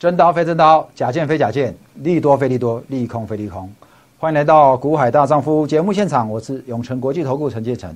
[0.00, 3.70] 真刀非真刀，假剑非假剑，利多非利多，利空非利空。
[4.18, 7.94] 欢迎来到《股海大丈夫》节目现场，我是永诚国际投顾陈建成。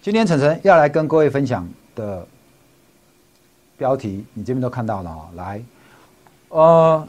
[0.00, 2.24] 今天陈晨要来跟各位分享的
[3.76, 5.18] 标题，你这边都看到了啊。
[5.34, 5.62] 来，
[6.50, 7.08] 呃，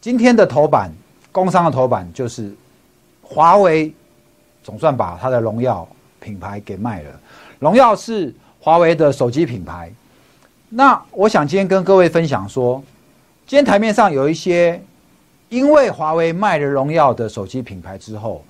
[0.00, 0.90] 今天的头版，
[1.30, 2.50] 工商的头版就是
[3.20, 3.92] 华为
[4.62, 5.86] 总算把它的荣耀
[6.18, 7.10] 品牌给卖了。
[7.58, 9.92] 荣耀是华为的手机品牌。
[10.70, 12.82] 那我想今天跟各位分享说，
[13.48, 14.78] 今天台面上有一些
[15.48, 18.44] 因为华为卖了荣耀的手机品牌之后，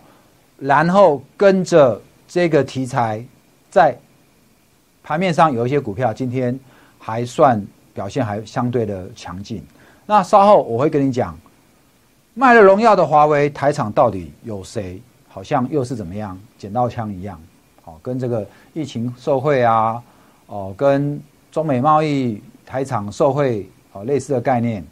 [0.59, 3.25] 然后跟着这个题材，
[3.71, 3.97] 在
[5.05, 6.59] 盘面上有一些股票今天
[6.99, 9.63] 还算表现还相对的强劲。
[10.05, 11.39] 那稍后我会跟你讲，
[12.35, 15.01] 卖了荣耀的华为台厂到底有谁？
[15.29, 17.41] 好像又是怎么样捡到枪一样？
[17.85, 20.03] 哦，跟这个疫情受贿啊，
[20.47, 21.23] 哦，跟。
[21.51, 23.67] 中美贸易台厂受贿
[24.05, 24.85] 类似的概念。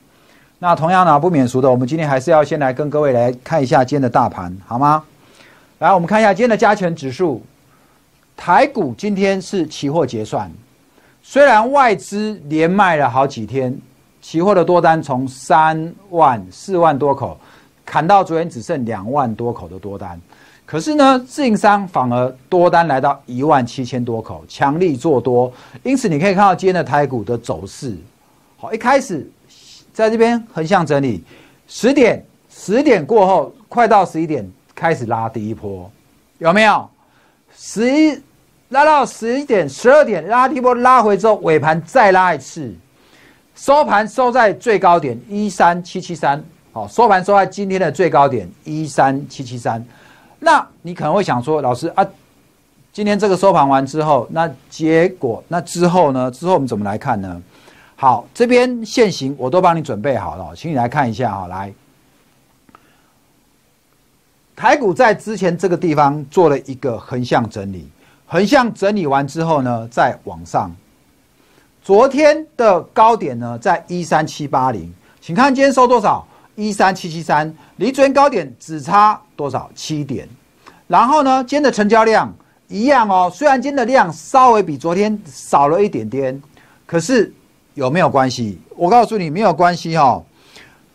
[0.58, 5.04] 那同样呢，不免俗的，我们今天还是要先来跟各位来看一下今天的大盘，好吗？
[5.80, 7.42] 来，我们看一下今天的加权指数。
[8.34, 10.50] 台股今天是期货结算，
[11.22, 13.78] 虽然外资连卖了好几天，
[14.22, 17.38] 期货的多单从三万四万多口
[17.84, 20.20] 砍到昨天只剩两万多口的多单。
[20.64, 27.96] 可是呢，自营商反而多单来到一万七千多口，强力做多，因此你可以看到今天的台股的走势。
[28.58, 29.28] 好，一开始
[29.92, 31.22] 在这边横向整理，
[31.68, 35.90] 十点十点过后，快到十一点开始拉第一波，
[36.38, 36.88] 有没有？
[37.54, 38.18] 十一
[38.70, 42.74] 拉到十一点、十二点拉第一波，拉回之后尾盘再拉一次，
[43.54, 46.42] 收盘收在最高点一三七七三。
[46.72, 49.84] 好，收盘收在今天的最高点一三七七三。
[50.38, 52.06] 那你可能会想说，老师啊，
[52.90, 56.30] 今天这个收盘完之后，那结果那之后呢？
[56.30, 57.42] 之后我们怎么来看呢？
[57.98, 61.46] 好，这边现行我都帮你准备好了，请你来看一下啊。
[61.46, 61.72] 来，
[64.54, 67.88] 台股在之前这个地方做了一个横向整理，
[68.26, 70.70] 横向整理完之后呢，再往上。
[71.82, 74.92] 昨天的高点呢，在一三七八零，
[75.22, 76.26] 请看今天收多少？
[76.54, 79.70] 一三七七三，离昨天高点只差多少？
[79.74, 80.28] 七点。
[80.86, 82.30] 然后呢，今天的成交量
[82.68, 86.42] 一样哦，虽然今天的量稍微比昨天少了一点点，
[86.84, 87.32] 可是
[87.76, 88.58] 有没有关系？
[88.74, 90.22] 我告诉你没有关系哈。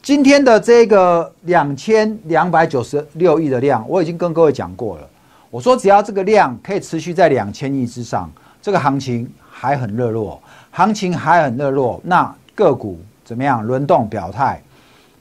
[0.01, 5.07] 今天的这个两千两百九十六亿的量，我已经跟各位讲过了。
[5.51, 8.27] 我说只要这个量可以持续在两千亿之上，
[8.63, 10.41] 这个行情还很热络，
[10.71, 13.63] 行情还很热络，那个股怎么样？
[13.63, 14.59] 轮动表态。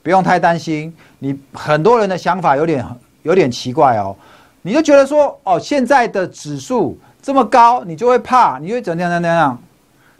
[0.01, 2.83] 不用太担心，你很多人的想法有点
[3.21, 4.15] 有点奇怪哦，
[4.63, 9.63] 你就觉得说哦，现在的指数这么高，你就会怕，你会怎样怎样怎样？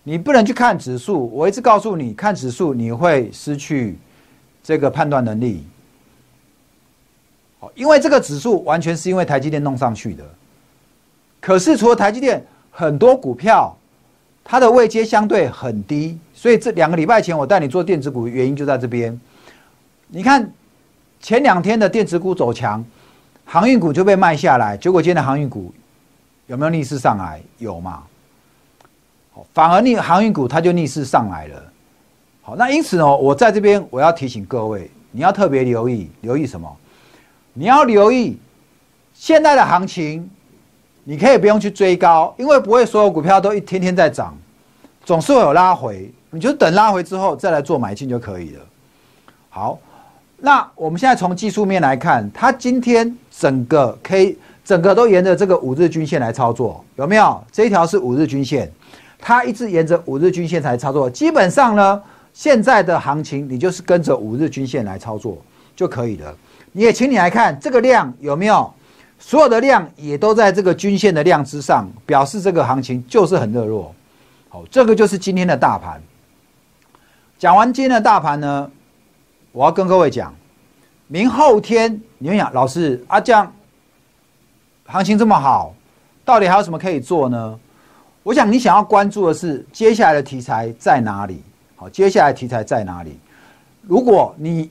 [0.03, 3.97] 你不能去看指数，我一直告诉你，看指数你会失去
[4.63, 5.65] 这个判断能力。
[7.75, 10.23] 因为这个指数完全是因为台积电弄上去的，
[11.39, 13.77] 可是除了台积电，很多股票
[14.43, 19.17] 它的位阶相对很低，所以这两个礼拜前我带你做电子股，原因就在这边。
[20.07, 20.51] 你看，
[21.19, 22.83] 前两天的电子股走强，
[23.45, 24.75] 航运股就被卖下来。
[24.75, 25.71] 结果今天的航运股
[26.47, 27.39] 有没有逆势上来？
[27.59, 28.01] 有嘛？
[29.53, 31.63] 反而逆航运股它就逆势上来了。
[32.41, 36.69] 好，那因此呢，我在这边我要提醒各位，你要特别留意，留意什么？
[37.53, 38.37] 你要留意
[39.13, 40.29] 现在的行情，
[41.03, 44.37] 你可以不用去追高，因为不会所有股票都一天天在涨，
[45.03, 48.61] 总是会有拉回，你就等拉回之后再来做买进就可以了。
[49.49, 49.79] 好。
[50.43, 57.39] 那我们现在从技术面来看，它今天整个 K 整个都沿着这个五日均线来操作，有没有？
[57.51, 58.71] 这一条是五日均线，
[59.21, 61.09] 它一直沿着五日均线来操作。
[61.09, 62.01] 基本上呢，
[62.33, 65.37] 现在的行情你就是跟着五日均线来操作
[65.75, 66.35] 就可以了。
[66.71, 68.73] 你也请你来看这个量有没有？
[69.19, 73.93] 所有的量也都在这个均线的量之上，表示这个行情就是很热络。
[74.49, 76.01] 好，这个就是今天的大盘。
[77.37, 78.71] 讲完今天的大盘呢？
[79.51, 80.33] 我要跟各位讲，
[81.07, 83.53] 明后天你们想，老师啊，这样
[84.87, 85.75] 行情这么好，
[86.25, 87.59] 到底还有什么可以做呢？
[88.23, 91.41] 我想你想要关注的是接下来的题材在哪里？
[91.75, 93.17] 好，接下来题材在哪里？
[93.81, 94.69] 如果你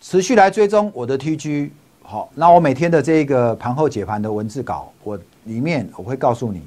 [0.00, 1.70] 持续来追踪我的 TG，
[2.02, 6.62] 好，那我每天的这个盘后解盘的文字稿，我里面我会告诉你，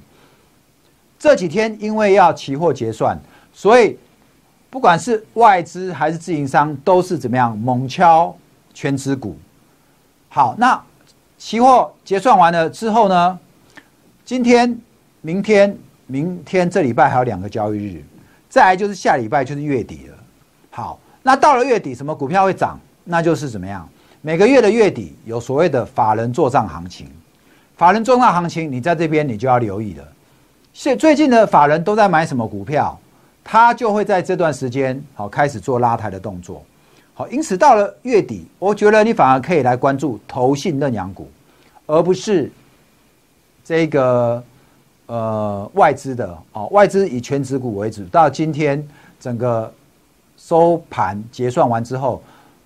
[1.18, 3.20] 这几天因为要期货结算，
[3.54, 3.98] 所以。
[4.68, 8.36] 不管是外资还是自营商，都是怎么样猛敲
[8.74, 9.38] 全指股。
[10.28, 10.84] 好，那
[11.38, 13.40] 期货结算完了之后呢？
[14.26, 14.78] 今天、
[15.22, 18.04] 明天、明天这礼拜还有两个交易日，
[18.50, 20.18] 再来就是下礼拜就是月底了。
[20.70, 22.80] 好，那到了月底，什么股票会涨？
[23.04, 23.88] 那就是怎么样？
[24.22, 27.08] 每个月的月底有所谓的法人做账行情，
[27.78, 30.08] 法人做账行情，你在这边你就要留意了。
[30.74, 32.98] 现最近的法人都在买什么股票？
[33.44, 36.66] 他就会在这段时间好开始做拉抬的动作。
[37.14, 41.30] 好，因此到了月底，我觉得你反而可以来关注投信认养股，
[41.86, 42.52] 而不是
[43.64, 44.44] 这个
[45.08, 46.68] 呃外资的哦。
[46.72, 48.88] 外资以全指股为主，到今天
[49.20, 49.72] 整个
[50.38, 52.22] 收盘结算完之后，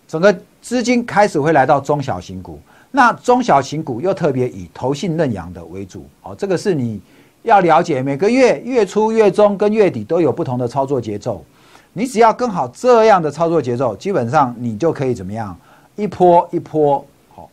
[0.08, 0.36] 整个。
[0.62, 2.60] 资金开始会来到中小型股，
[2.92, 7.00] 那中小型股又特别以投信认养的为主，哦，这个是你
[7.44, 11.46] 要了解，每个月月初、月中跟月底都有不同的操作节奏，
[11.94, 15.58] 你只要跟好这样的操作节奏，基本上你就可以怎么样，
[15.96, 17.04] 一波一波，
[17.34, 17.50] 好，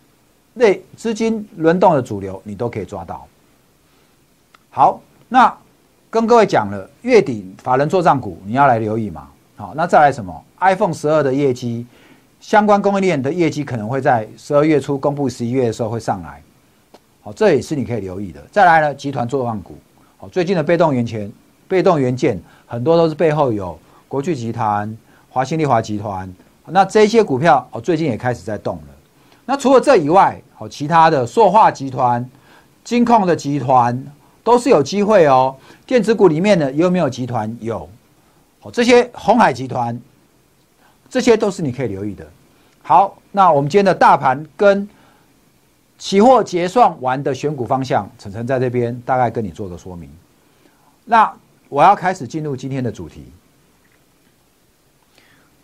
[0.53, 3.25] 那资金轮动的主流你都可以抓到。
[4.77, 5.01] 好，
[5.31, 5.51] 那
[6.11, 9.27] 跟各位讲了，月底法人做账股你要来留意嘛，
[9.57, 11.87] 好，那再来什么？iPhone 十二的业绩。
[12.41, 16.43] 相关供应链的业绩可能会在十二月初公布，十一月的时候会上来，
[17.23, 18.43] 好，这也是你可以留意的。
[18.53, 19.79] 再来呢，集团做万股，
[20.19, 21.33] 好，最近的被动元件、
[21.67, 24.95] 被动元件很多都是背后有国巨集团、
[25.31, 26.31] 华新丽华集团，
[26.67, 28.89] 那这些股票哦，最近也开始在动了。
[29.47, 32.29] 那除了这以外，好，其他的塑化集团、
[32.85, 34.05] 金控的集团
[34.47, 35.57] 都是有机会哦。
[35.85, 37.53] 电子股里面呢，有没有集团？
[37.61, 37.89] 有，
[38.61, 40.01] 好，这些红海集团。
[41.11, 42.25] 这些都是你可以留意的。
[42.83, 44.89] 好，那我们今天的大盘跟
[45.99, 50.09] 期货结算完的选股方向，晨晨在这边大概跟你做个说明。
[51.05, 51.33] 那
[51.69, 53.25] 我要开始进入今天的主题。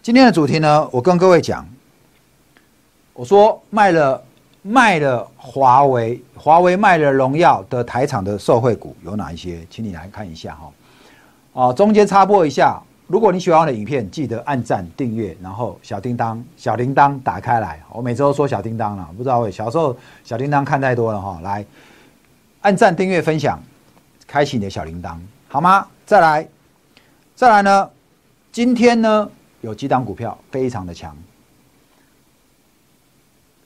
[0.00, 1.68] 今天的主题呢，我跟各位讲，
[3.12, 4.24] 我说卖了
[4.62, 9.66] 卖了华为，华为卖了荣耀的台厂的受惠股有哪一些？
[9.68, 11.66] 请你来看一下哈。
[11.66, 12.80] 啊，中间插播一下。
[13.08, 17.78] 如果你喜欢我的影片，记得按赞、订阅，然后小叮当、小铃铛打开来。
[17.90, 19.94] 我每周都说小叮当了，不知道为小时候
[20.24, 21.38] 小叮当看太多了哈。
[21.42, 21.64] 来，
[22.62, 23.60] 按赞、订阅、分享，
[24.26, 25.16] 开启你的小铃铛，
[25.48, 25.86] 好吗？
[26.06, 26.48] 再来，
[27.34, 27.90] 再来呢？
[28.50, 29.28] 今天呢
[29.60, 31.14] 有几档股票非常的强。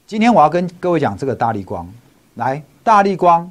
[0.06, 1.88] 今天我要跟各位讲这个大力光，
[2.34, 3.50] 来，大力光。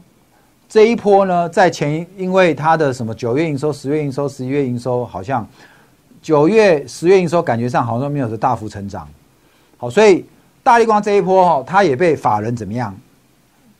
[0.69, 5.45] 这一波呢，在前因为它的什么九月营收、十月营收、十一月营收好像。
[6.21, 9.07] 九月、十月营收感觉上好像没有是大幅成长，
[9.77, 10.25] 好，所以
[10.63, 12.95] 大力光这一波哈，它也被法人怎么样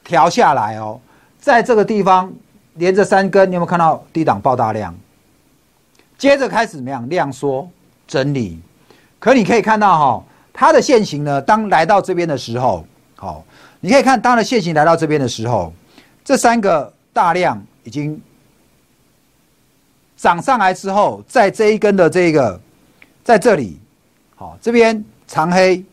[0.04, 1.00] 调下来哦，
[1.40, 2.32] 在这个地方
[2.76, 4.94] 连着三根，你有没有看到低档爆大量？
[6.20, 7.68] 接着开始怎么样量缩
[8.06, 8.60] 整理？
[9.18, 10.24] 可你可以看到哈，
[10.56, 12.84] 它的线型呢，当来到这边的时候，
[13.16, 13.46] 好，
[13.80, 15.72] 你可以看当的线型来到这边的时候，
[16.24, 18.20] 这三个大量已经。
[20.18, 22.60] 涨上来之后，在这一根的这个，
[23.22, 23.78] 在这里，
[24.34, 25.84] 好，这边长黑，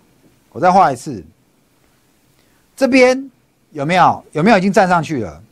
[0.53, 1.23] 我再画一次，
[2.77, 3.31] 这边
[3.73, 4.25] 有没有？
[4.31, 5.43] 有没有已经站上去了？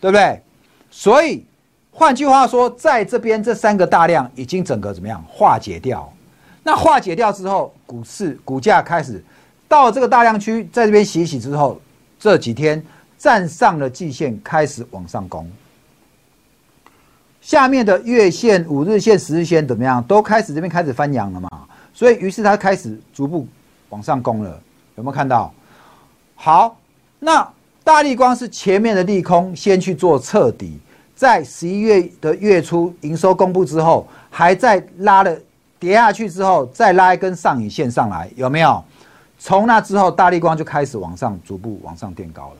[0.00, 0.40] 对不对？
[0.88, 1.44] 所以
[1.90, 6.10] 换句话说，在这边这三个大量已经整个怎么样化解掉？
[6.62, 9.22] 那化解掉之后，股市股价开始
[9.66, 11.80] 到这个大量区，在这边洗洗之后，
[12.18, 12.84] 这几天
[13.16, 15.50] 站上了季线，开始往上攻。
[17.40, 20.02] 下面的月线、五日线、十日线怎么样？
[20.02, 21.48] 都开始这边开始翻阳了嘛？
[21.94, 23.46] 所以于是它开始逐步
[23.88, 24.60] 往上攻了，
[24.96, 25.52] 有没有看到？
[26.34, 26.76] 好，
[27.18, 27.48] 那
[27.82, 30.78] 大力光是前面的利空先去做彻底，
[31.14, 35.34] 在十一月的月初营收公布之后，还在拉了
[35.78, 38.82] 跌下去之后，再拉一根上影线上来，有没有？
[39.38, 42.56] 从那之后，大力光就开始往上逐步往上垫高了。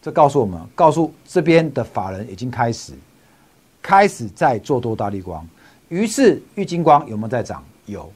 [0.00, 2.94] 这告诉我们，告诉这边的法人已经开始。
[3.82, 5.42] 开始在做多大力光，
[5.88, 7.64] 于是玉金光有没有在涨？
[7.86, 8.12] 有。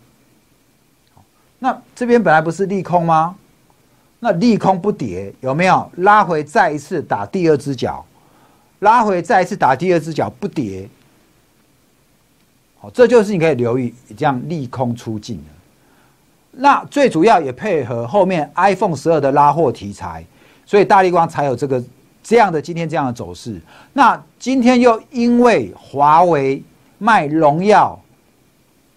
[1.59, 3.35] 那这边本来不是利空吗？
[4.21, 8.05] 那利空不跌，有没有拉回再一次打第二只脚？
[8.81, 10.87] 拉回再一次打第二只脚不跌，
[12.85, 15.45] 好，这就是你可以留意这样利空出尽的。
[16.51, 20.23] 那最主要也配合后面 iPhone 十二的拉货题材，
[20.67, 21.83] 所以大力光才有这个。
[22.23, 23.61] 这样的今天这样的走势，
[23.93, 26.63] 那今天又因为华为
[26.97, 28.01] 卖荣耀，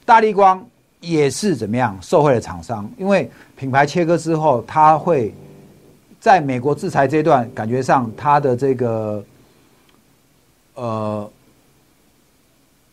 [0.06, 0.65] 大力光
[1.01, 2.89] 也是怎么样受惠的厂商？
[2.98, 5.34] 因为品牌切割之后，它会
[6.22, 9.22] 在美国制裁阶段，感觉上它的这个
[10.75, 11.29] 呃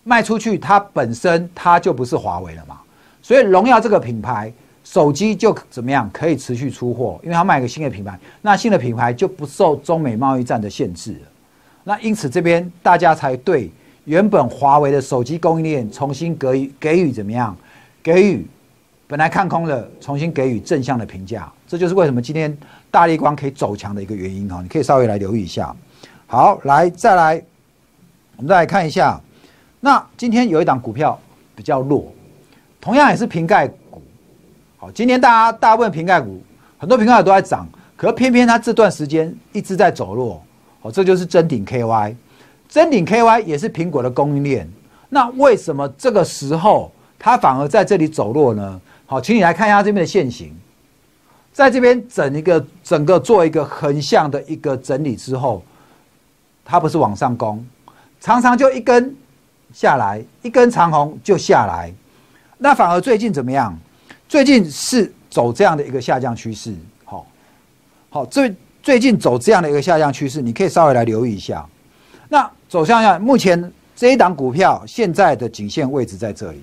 [0.04, 2.78] 卖出去，它本身它就不是华为了嘛，
[3.20, 4.52] 所以荣耀这个品牌。
[4.86, 11.18] 手机就怎么样可以持续出货，因为它卖一个新的品牌，那新的品牌就不受中美贸易战的限制了。
[11.84, 13.70] 那因此这边大家才对
[14.04, 17.56] 原本华为的手机供应链重新给予给予怎么样，
[18.02, 18.46] 给予
[19.06, 22.54] 本来看空了，重新给予正向的评价，这就是为什么今天
[22.90, 24.60] 大力光可以走强的一个原因哈。
[24.60, 25.74] 你可以稍微来留意一下。
[26.26, 27.42] 好，来再来，
[28.36, 29.18] 我们再来看一下。
[29.84, 31.20] 那今天有一档股票
[31.54, 32.10] 比较弱，
[32.80, 34.00] 同样也是瓶盖股。
[34.78, 36.42] 好，今天大家大部分瓶盖股，
[36.78, 40.42] 很多瓶盖股都在涨，可偏偏它这段时间一直在走弱。
[40.80, 42.16] 好，这就是真顶 KY，
[42.66, 44.66] 真顶 KY 也是苹果的供应链。
[45.10, 48.80] 那为什么这个时候它反而在这里走弱呢？
[49.04, 50.56] 好，请你来看一下这边的线型，
[51.52, 55.62] 在这边整一个整个做一个横向的一个整理之后，
[56.64, 57.62] 它不是往上攻，
[58.18, 59.14] 常常就一根
[59.74, 61.92] 下来，一根长红就下来。
[62.56, 63.78] 那反而最近怎么样？
[64.26, 66.74] 最近是走这样的一个下降趋势。
[67.04, 67.26] 好，
[68.08, 68.54] 好，最。
[68.84, 71.64] 最近走这样的一个下降趋势，你可以稍微来留意一下。
[72.28, 76.62] 那走向下，目前这一档股票现在的颈线位置在这里。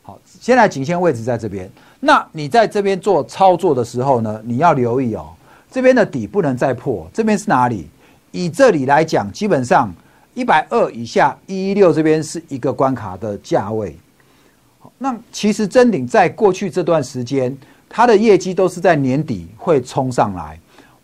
[0.00, 1.68] 好，现在颈线位置在这边。
[1.98, 5.26] 那你在这边做操作的时候呢，你要留意哦，
[5.72, 7.10] 这边的底不能再破。
[7.12, 7.90] 这边是哪里？
[8.30, 9.92] 以这里来讲，基本上
[10.34, 13.96] 一百二以下，一一六这边是一个关卡的价位。
[14.98, 17.56] 那其实真顶在过去这段时间，
[17.88, 20.58] 它的业绩都是在年底会冲上来。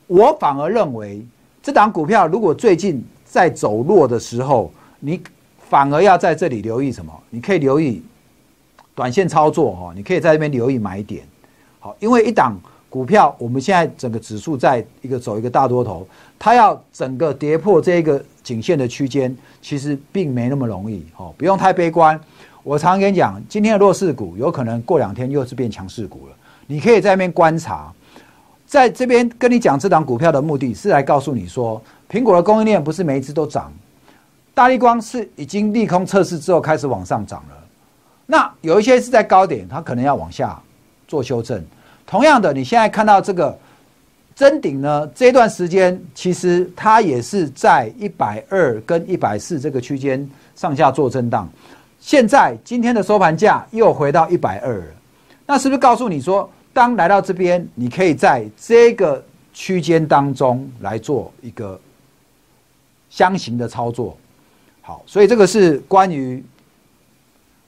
[0.06, 1.24] 我反而认为，
[1.62, 5.20] 这档股票如果最近在走弱的时候，你
[5.68, 7.12] 反而要在这里留意什么？
[7.30, 8.02] 你可以留意
[8.94, 11.24] 短线操作哈，你可以在这边留意买点。
[11.78, 12.58] 好，因为一档
[12.90, 16.06] 股票，我们现在整个指数在一个走一个大多头，
[16.38, 22.20] 它要整个跌破这个颈线的区间，其实并没那么容易哦，不用太悲观。
[22.64, 26.34] 我常跟你讲，今天的弱势股有可能过两天又是变强势股了，
[26.66, 27.92] 你可以在那边观察。
[28.66, 31.80] 在这边跟你讲这档股票的目的是来告诉你说，
[32.10, 33.72] 苹果的供应链不是每一只都涨，
[34.52, 37.56] 大力光是已经利空测试之后开始往上涨了，
[38.26, 40.60] 那有一些是在高点，它可能要往下
[41.06, 41.64] 做修正。
[42.10, 43.56] 同样的，你现在看到这个
[44.34, 51.48] 真顶呢，这段时间其实它也是在一百二跟一百四这个区间上下做震荡，
[52.00, 54.82] 现在今天的收盘价又回到一百二，
[55.46, 56.50] 那是不是告诉你说？
[56.72, 61.78] 当来到这边，你可以在这个区间当中来做一个
[63.08, 64.16] 箱型的操作。
[64.80, 66.42] 好，所以这个是关于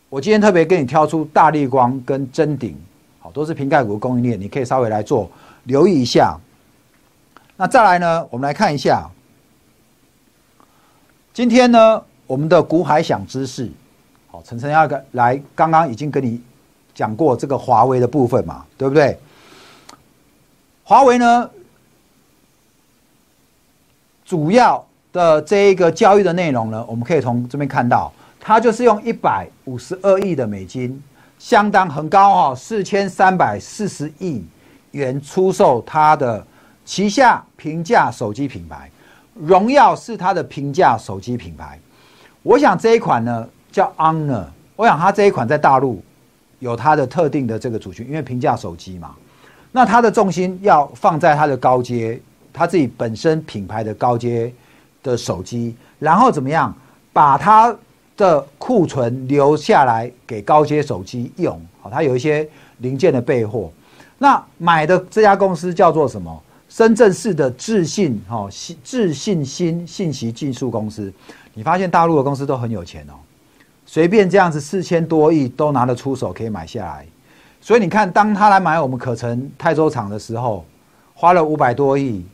[0.08, 2.76] 我今天特别跟你挑出大力光跟真顶，
[3.32, 5.30] 都是瓶盖股供应链，你可以稍微来做
[5.64, 6.38] 留意一下。
[7.56, 9.08] 那再来呢，我们来看一下，
[11.32, 13.70] 今天呢，我们的股海想知识，
[14.30, 16.40] 好，陈晨要来，刚刚已经跟你。
[16.94, 19.18] 讲过这个华为的部分嘛，对不对？
[20.84, 21.50] 华为呢，
[24.26, 31.02] 主要的这一个交易的内容呢，我们可以从这边看到，它就是用一百五十二亿的美金，
[31.42, 34.44] 相当很高哈，四千三百四十亿
[34.92, 36.46] 元出售它的
[36.84, 38.88] 旗下平价手机品牌，
[39.34, 41.76] 荣耀是它的平价手机品牌。
[42.44, 44.44] 我想这一款呢叫 Honor，
[44.76, 46.00] 我想它这一款在大陆。
[46.60, 49.16] 有它的特定的这个族群，因为平价手机嘛，
[49.72, 52.22] 那它的重心要放在它的高阶，
[52.52, 54.54] 它自己本身品牌的高阶
[55.02, 56.72] 的手机，然后怎么样
[57.12, 57.76] 把它
[58.22, 61.60] 的库存留下来给高阶手机用？
[61.80, 62.48] 好，它有一些
[62.78, 63.68] 零件的备货。
[64.16, 66.40] 那买的这家公司叫做什么？
[66.68, 68.48] 深圳市的智信哈
[68.84, 71.12] 智信新信息技术公司。
[71.52, 73.14] 你发现大陆的公司都很有钱哦。
[73.84, 77.04] 随便这样子四千多亿都拿得出手可以买下来，
[77.60, 80.64] 所以你看，当他来买我们可成泰州厂的时候，
[81.12, 82.24] 花了五百多亿，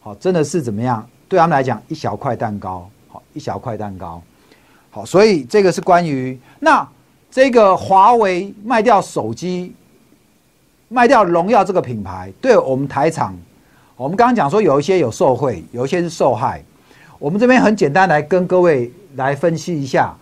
[0.00, 1.04] 好，真的是怎么样？
[1.26, 4.22] 对他们来讲，一小块蛋糕，好，一小块蛋糕，
[4.94, 6.88] 好，所以这个是关于那
[7.28, 9.74] 这个华为卖掉手机，
[10.88, 13.36] 卖掉荣耀这个品牌，对我们台厂，
[13.96, 16.62] 我们刚刚讲说有一些有受贿，有一些是受害，
[17.18, 20.14] 我们这边很简单来跟各位来分析一下。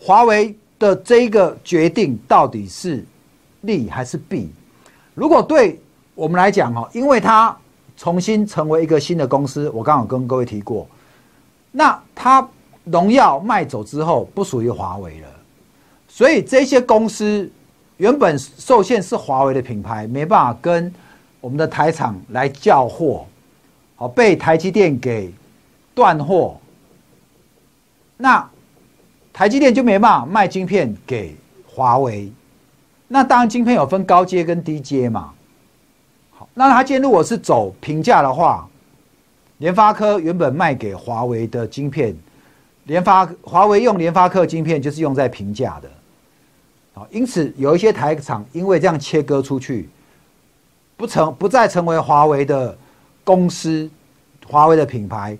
[0.00, 3.06] 华为的这个决定到底是
[3.60, 4.50] 利还是弊？
[5.14, 5.80] 如果对
[6.16, 7.56] 我们来讲哦，因为它
[7.96, 10.88] 重新成为一个新的公司，我刚好跟各位提过，
[11.70, 12.44] 那它
[12.84, 15.28] 荣耀卖走之后不属于华为了，
[16.08, 17.50] 所以这些公司
[17.96, 20.92] 原本受限是华为的品牌，没办法跟
[21.40, 23.26] 我们的台厂来叫货，
[23.96, 25.32] 好被台积电给
[25.94, 26.58] 断货，
[28.16, 28.48] 那。
[29.34, 31.34] 台积电就没办法卖晶片给
[31.66, 32.30] 华为，
[33.08, 35.32] 那当然晶片有分高阶跟低阶嘛。
[36.30, 38.68] 好，那他今天如果是走平价的话，
[39.56, 42.14] 联发科原本卖给华为的晶片，
[42.84, 45.90] 联发华为用联发科晶片就是用在平价的。
[46.94, 49.88] 好，因此有一些台厂因为这样切割出去，
[50.96, 52.76] 不成不再成为华为的
[53.24, 53.88] 公司，
[54.46, 55.38] 华为的品牌，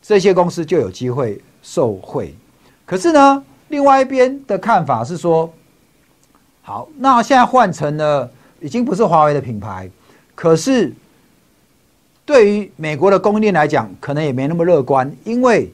[0.00, 2.34] 这些公司就有机会受贿。
[2.84, 5.52] 可是呢，另外一边的看法是说，
[6.62, 8.30] 好，那现在换成了
[8.60, 9.90] 已经不是华为的品牌，
[10.36, 10.92] 可是
[12.24, 15.68] 对于美国的供应链来讲，可能也没那么乐观，因为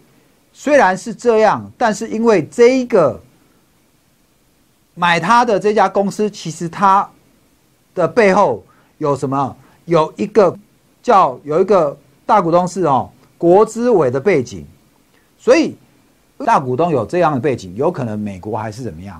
[0.52, 3.20] 虽然是这样，但是因为这一个。
[4.94, 7.08] 买它的这家公司，其实它
[7.94, 8.62] 的背后
[8.98, 9.56] 有什么？
[9.86, 10.54] 有一个
[11.02, 14.66] 叫有一个大股东是哦国资委的背景，
[15.38, 15.74] 所以
[16.44, 19.18] 大股东有这样的背景，有可能美国还是怎么样，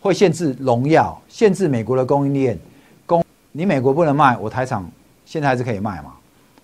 [0.00, 2.58] 会限制荣耀，限制美国的供应链，
[3.06, 4.90] 供你美国不能卖，我台厂
[5.24, 6.14] 现在还是可以卖嘛？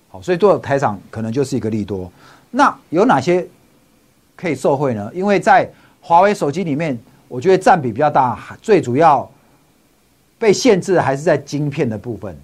[0.09, 2.11] 好，所以做台厂可能就是一个利多。
[2.51, 3.47] 那有哪些
[4.39, 5.11] 可以受惠呢？
[5.13, 5.69] 因为在
[6.01, 6.97] 华为手机里面。
[7.31, 9.31] 我觉得占比比较大，最主要
[10.39, 12.35] 被限制的还是在晶片的部分。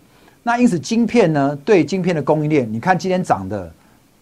[0.43, 3.73] 那因此，晶片呢，对晶片的供应链，你看今天涨的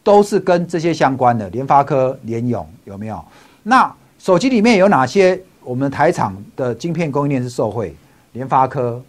[0.05, 3.25] 都是跟这些相关的，联发科、联咏有没有？
[3.65, 7.93] 那手机里面有哪些我们台厂的晶片供应链是受惠？
[8.31, 9.03] 联发科，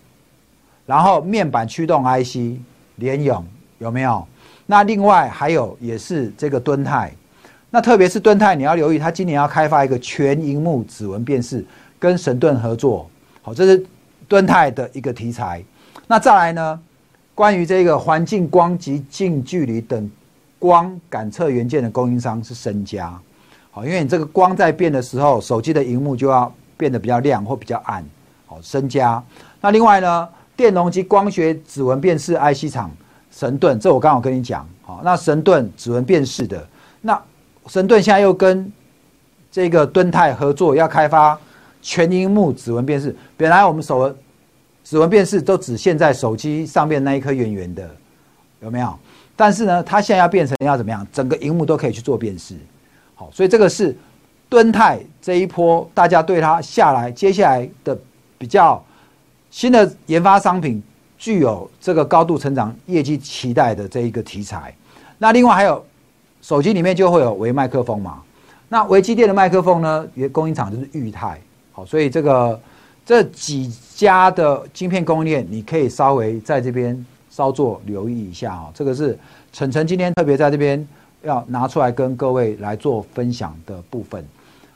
[0.87, 2.59] 然后面板驱动 IC，
[2.95, 3.45] 联咏
[3.77, 4.27] 有没有？
[4.65, 7.13] 那另外还有也是这个敦泰。
[7.75, 11.65] 那特别是敦泰，你要留意，它今年要开发一个全荧幕指纹辨识，
[11.97, 13.09] 跟神盾合作。
[13.41, 13.83] 好，这是
[14.27, 15.63] 敦泰的一个题材。
[16.05, 16.79] 那再来呢？
[17.33, 20.07] 关于这个环境光及近距离等
[20.59, 23.11] 光感测元件的供应商是深加。
[23.71, 28.05] 好，因为你这个光在变的时候，手机的荧幕就要变得比较亮或比较暗。
[28.45, 29.21] 好，深加。
[29.59, 32.91] 那另外呢，电容及光学指纹辨识 IC 厂
[33.31, 34.63] 神盾，这我刚好跟你讲。
[34.83, 36.63] 好，那神盾指纹辨识的
[37.01, 37.19] 那。
[37.67, 38.71] 神盾现在又跟
[39.51, 41.39] 这个敦泰合作，要开发
[41.81, 43.15] 全荧幕指纹辨识。
[43.37, 44.13] 本来我们手
[44.83, 47.89] 指纹辨识都只限在手机上面那一颗圆圆的，
[48.61, 48.93] 有没有？
[49.35, 51.07] 但是呢，它现在要变成要怎么样？
[51.11, 52.55] 整个荧幕都可以去做辨识。
[53.15, 53.95] 好，所以这个是
[54.49, 57.97] 敦泰这一波大家对它下来接下来的
[58.37, 58.83] 比较
[59.49, 60.83] 新的研发商品，
[61.17, 64.75] 具有这个高度成长业绩期待的这一个题材。
[65.17, 65.85] 那另外还有。
[66.43, 68.21] 手机里面就会有微麦克风嘛，
[68.67, 71.39] 那微机电的麦克风呢，也供应厂就是裕泰，
[71.71, 72.59] 好，所以这个
[73.05, 78.69] 这几家的晶片供应链，你可以稍微在这边稍作留意一下哈。
[78.73, 79.17] 这个是
[79.53, 80.85] 晨晨今天特别在这边
[81.21, 84.21] 要拿出来跟各位来做分享的部分。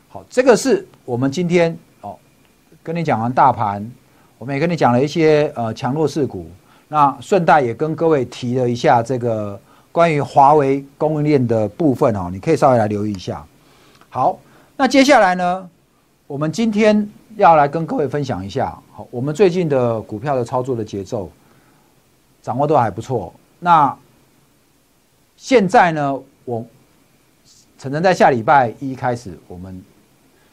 [0.08, 2.16] 好，这个是我们今天哦
[2.82, 3.86] 跟你讲完大盘，
[4.38, 6.50] 我们也跟你讲了一些呃强弱势股，
[6.88, 9.60] 那顺带也跟各位提了一下这个。
[9.92, 13.46] 关于华为供应链的部分哦，你可以稍微来留意一下。
[14.10, 14.38] 好，
[14.76, 15.70] 那接下来呢，
[16.28, 21.30] 我们今天要来跟各位分享一下，好，我们最近的股票的操作的节奏
[22.42, 23.34] 掌握都还不错。
[23.60, 23.96] 那
[25.36, 26.66] 现在呢，我
[27.78, 29.82] 陈晨在下礼拜一开始，我们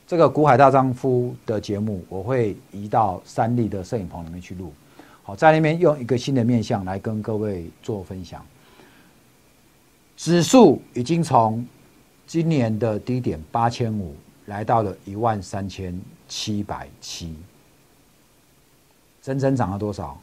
[0.06, 4.72] 这个股海大丈夫的节目，我会移到三立的摄影棚里面去录。
[5.22, 8.44] 好，在那边用一个新的面向来跟各位做分享。
[10.16, 11.66] 指数已经从
[12.26, 14.14] 今年的低点八千五
[14.46, 17.34] 来到了一万三千七百七，
[19.20, 20.18] 整整涨了多少？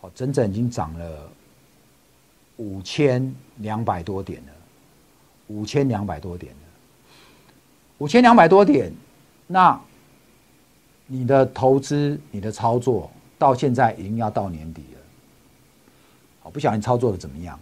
[0.00, 1.30] 哦，整整已经涨了
[2.56, 4.52] 五千两百多点了，
[5.48, 6.60] 五千两百多点了，
[7.98, 8.92] 五千两百多点。
[9.46, 9.78] 那
[11.06, 15.00] 你的投资、你的操作到现在已经要到年底了，
[16.40, 17.58] 好，不晓得你操作的怎么样？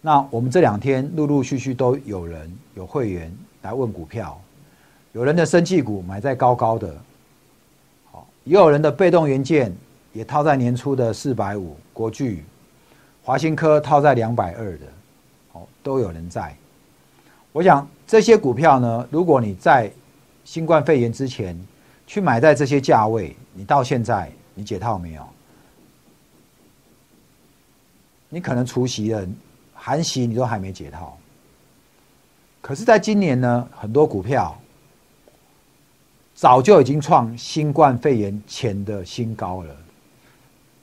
[0.00, 4.40] 那我们这两天陆陆续续都有人有会员来问股票，
[5.12, 6.96] 有人的生气股买在高高的，
[8.12, 9.74] 好，也有人的被动元件
[10.12, 12.44] 也套在年初的四百五，国巨、
[13.24, 14.86] 华新科套在两百二的，
[15.52, 16.56] 好，都有人在。
[17.50, 19.90] 我想这些股票呢，如果你在
[20.44, 21.58] 新冠肺炎之前
[22.06, 25.26] 去买在这些价位，你到现在你解套没有？
[28.28, 29.26] 你可能除息了。
[29.88, 31.16] 韩息你都还没解套，
[32.60, 34.54] 可是，在今年呢，很多股票
[36.34, 39.74] 早就已经创新冠肺炎前的新高了。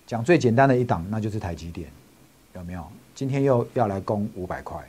[0.07, 1.87] 讲最简单的一档，那就是台积电，
[2.55, 2.83] 有没有？
[3.13, 4.83] 今天又要来攻五百块。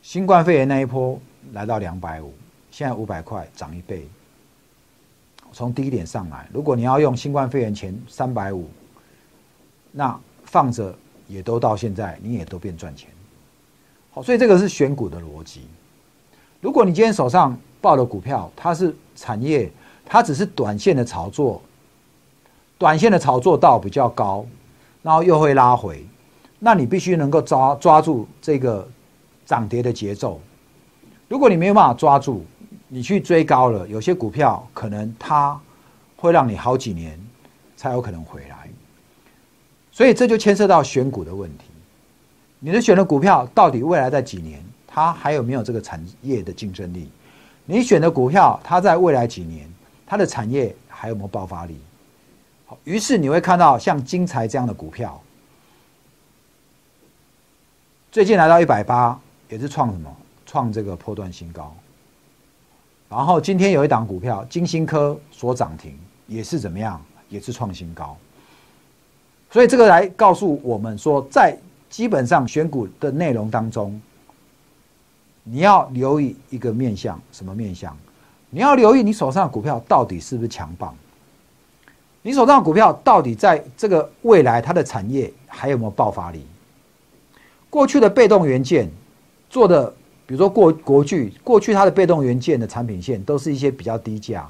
[0.00, 1.20] 新冠肺炎那一波
[1.52, 2.32] 来到两百五，
[2.70, 4.08] 现在五百块涨一倍，
[5.52, 6.48] 从低点上来。
[6.50, 8.70] 如果你要用新冠肺炎前三百五，
[9.92, 10.98] 那放着。
[11.28, 13.08] 也都到现在，你也都变赚钱，
[14.10, 15.60] 好，所以这个是选股的逻辑。
[16.60, 19.70] 如果你今天手上抱的股票，它是产业，
[20.04, 21.62] 它只是短线的炒作，
[22.76, 24.44] 短线的炒作到比较高，
[25.02, 26.04] 然后又会拉回，
[26.58, 28.88] 那你必须能够抓抓住这个
[29.46, 30.40] 涨跌的节奏。
[31.28, 32.44] 如果你没有办法抓住，
[32.88, 35.60] 你去追高了，有些股票可能它
[36.16, 37.20] 会让你好几年
[37.76, 38.57] 才有可能回来，
[39.98, 41.64] 所以这就牵涉到选股的问题。
[42.60, 47.10] 你的选的股票到底未来在几年，它还有没有这个产业的竞争力？
[47.64, 49.68] 你选的股票，它在未来几年，
[50.06, 51.76] 它的产业还有没有爆发力？
[52.66, 55.20] 好，于是你会看到像金财这样的股票，
[58.12, 60.16] 最近来到一百八，也是创什么？
[60.46, 61.74] 创这个破断新高。
[63.08, 67.04] 然后今天有一档股票金星科所涨停，也是怎么样？
[67.28, 68.16] 也是创新高。
[69.50, 71.56] 所以这个来告诉我们说，在
[71.88, 74.00] 基本上选股的内容当中，
[75.42, 77.96] 你要留意一个面相，什么面相？
[78.50, 80.94] 你要留意你手上的股票到底是不是强棒？
[82.22, 86.44] 你手上的股票到底在这个未来它的产业还有没有爆发力？
[87.70, 88.90] 过去的被动元件
[89.50, 89.94] 做的。
[90.26, 94.46] 比如说过国巨，过去它的被动元件的产品线都是一些比较低价，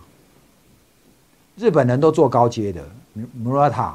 [1.54, 2.84] 日本人都做高阶的
[3.40, 3.92] Murata，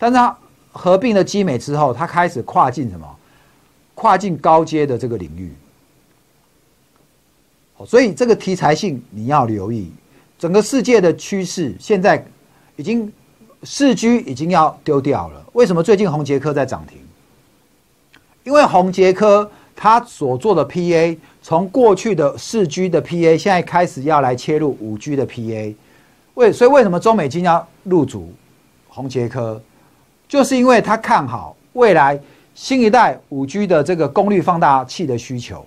[0.00, 0.36] 但是它
[0.72, 3.06] 合并了基美之后，它开始跨进什么？
[3.94, 5.52] 跨进高阶的这个领域。
[7.86, 9.92] 所以这个题材性你要留意，
[10.38, 12.26] 整个世界的趋势现在
[12.76, 13.12] 已经
[13.62, 15.46] 四 G 已经要丢掉了。
[15.52, 16.98] 为什么最近红杰科在涨停？
[18.42, 19.48] 因为红杰科。
[19.82, 25.74] 他所做的 PA，从过去的四 G 的 PA，现在开始要来切入五 G 的 PA，
[26.34, 28.30] 为所以为什么中美金要入主
[28.88, 29.58] 红杰科，
[30.30, 32.16] 就是因为他看好未来
[32.54, 35.66] 新一代五 G 的这个功率放大器的需求。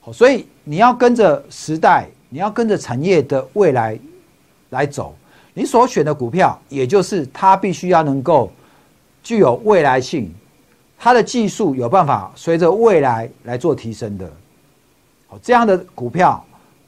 [0.00, 3.98] 好，所以你要跟着时代，你要跟着产业的未来
[4.70, 5.16] 来走，
[5.52, 8.52] 你所选的股票，也就是它必须要能够
[9.20, 10.32] 具有未来性。
[10.96, 14.30] 它的技术有办法随着未来来做提升的，
[15.26, 16.44] 好这样的股票，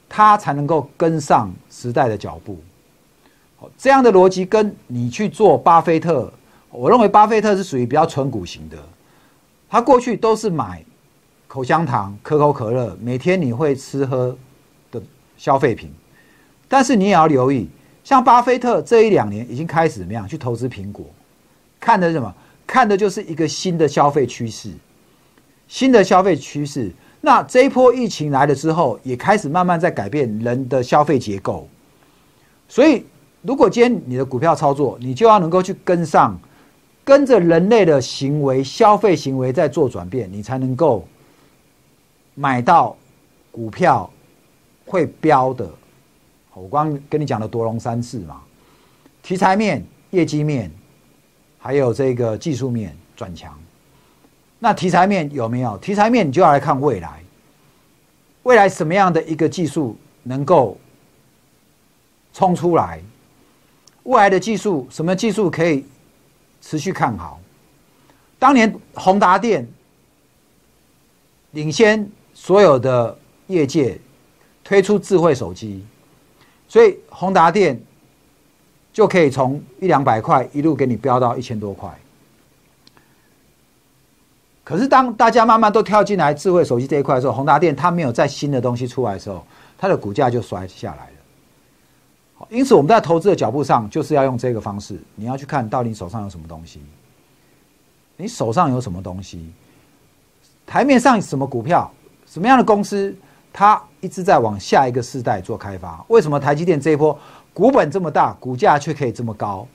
[0.07, 2.57] 它才能够跟上时代的脚步。
[3.77, 6.31] 这样的逻辑跟你去做巴菲特，
[6.69, 8.77] 我认为巴菲特是属于比较纯股型的。
[9.69, 10.83] 他过去都是买
[11.47, 14.35] 口香糖、可口可乐，每天你会吃喝
[14.91, 15.01] 的
[15.37, 15.91] 消费品。
[16.67, 17.69] 但是你也要留意，
[18.03, 21.05] 像巴菲特这一两年已经开始怎么样去投资苹果，
[21.79, 22.33] 看的是什么？
[22.65, 24.71] 看的就是一个新的消费趋势，
[25.67, 26.89] 新的消费趋势。
[27.19, 31.67] 那这一波疫情来了之后，也开始慢慢在改变人的消费结构。
[32.69, 33.05] 所以，
[33.41, 36.39] 如果今天你的股票操作，你就要能够去跟上，
[37.03, 41.07] 跟着人类的行为、消费行为在做转变，你才能够
[42.35, 42.95] 买到
[43.51, 44.09] 股票
[44.85, 45.69] 会飙的。
[46.53, 48.41] 我刚跟你讲的多龙三次嘛，
[49.23, 50.71] 题材面、业绩面。
[51.63, 53.55] 还有这个技术面转强，
[54.57, 55.77] 那题材面有没有？
[55.77, 57.21] 题材面你就要来看未来，
[58.41, 60.75] 未来什么样的一个技术能够
[62.33, 62.99] 冲出来？
[64.03, 65.85] 未来的技术什么技术可以
[66.61, 67.39] 持续看好？
[68.39, 69.67] 当年宏达电
[71.51, 73.99] 领先所有的业界
[74.63, 75.85] 推出智慧手机，
[76.67, 77.79] 所以宏达电。
[78.93, 81.89] 就可以从一两百块一路给你飙到一千多块。
[84.65, 91.07] 可是当大家慢慢都跳进来智慧手机这一块的时候，宏达电它没有在新的东西出来的时候，它的股价就摔下来。
[92.49, 96.81] 因此我们在投资的脚步上就是要用这个方式，你要去看到你手上有什么东西，
[98.17, 99.51] 你手上有什么东西，
[100.65, 101.91] 台面上什么股票，
[102.25, 103.15] 什么样的公司，
[103.51, 106.03] 它一直在往下一个世代做开发。
[106.07, 107.17] 为什么台积电这一波？
[107.53, 109.67] 股本这么大，股价却可以这么高，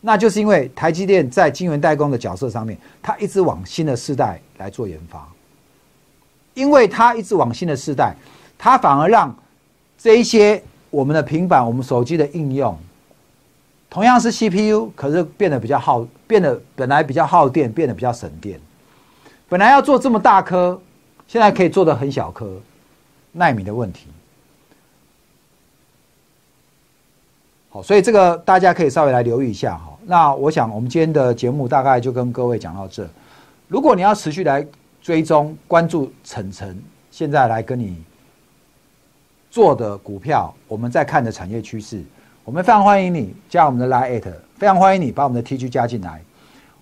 [0.00, 5.28] 那就是因为台积电在晶圆代工的角色上面，它一直往新的世代来做研发。
[6.54, 8.14] 因为它一直往新的世代，
[8.58, 9.34] 它反而让
[9.98, 10.62] 这一些
[10.92, 12.78] 我们的平板、我们手机的应用，
[13.88, 18.60] 同样是 CPU，可是变得比较耗，变得本来比较耗电，变得比较省电。
[19.48, 20.78] 本来要做这么大颗，
[21.26, 22.60] 现在可以做的很小颗，
[23.32, 24.06] 纳米的问题。
[27.70, 29.96] 好，所以这个大家可以稍微来留意一下哈。
[30.04, 33.08] 那我想我们今天的节目大概就跟各位讲到这。
[33.66, 34.66] 如果你要持续来
[35.00, 36.78] 追踪关注晨晨
[37.10, 37.96] 现在来跟你
[39.52, 42.02] 做的股票，我们在看的产业趋势，
[42.42, 44.18] 我们非常欢迎你加我们的 Line，
[44.56, 46.22] 非常欢迎你把我们的 TG 加进来。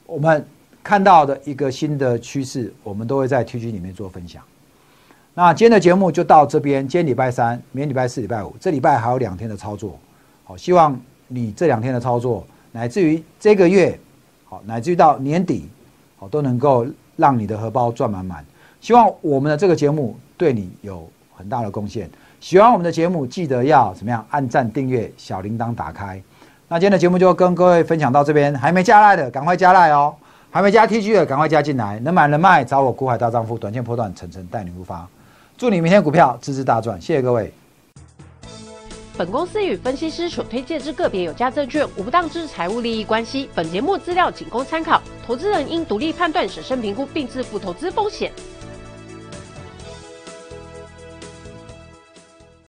[0.06, 0.46] 我们
[0.80, 4.40] 看到的一个新的趋势，我们都会在 TG 里面做分享。
[5.35, 9.98] 那今天的节目就到这边，今天礼拜三，明天礼拜四、礼拜五，这礼拜还有两天的操作。
[10.44, 13.98] 好，希望你这两天的操作，乃至于这个月，
[14.44, 15.68] 好，乃至于到年底，
[16.16, 18.46] 好，都能够让你的荷包赚满满。
[18.80, 22.09] 希望我们的这个节目对你有很大的贡献。
[22.40, 24.26] 喜欢我们的节目，记得要怎么样？
[24.31, 26.20] 按赞、订阅、小铃铛打开。
[26.68, 30.14] 那今天的节目就跟各位分享到这边，还没加赖的赶快加赖哦，
[30.50, 31.98] 还没加 T G 的赶快加进来。
[32.00, 35.07] 能买能卖，找我股海大丈夫，短线破断，层层带你入发。
[35.59, 37.53] 祝你明天股票支支大赚，谢谢各位。
[39.18, 43.50] 本公司与分析师所推荐之个别有价证券无不当之财务利益关系。
[43.55, 48.33] 本节目资料仅供参考，投资人应独立判断、审慎评估并自负投资风险。